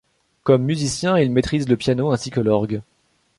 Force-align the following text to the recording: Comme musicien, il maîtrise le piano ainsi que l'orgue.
Comme 0.41 0.63
musicien, 0.63 1.19
il 1.19 1.29
maîtrise 1.29 1.69
le 1.69 1.77
piano 1.77 2.11
ainsi 2.11 2.31
que 2.31 2.39
l'orgue. 2.39 2.81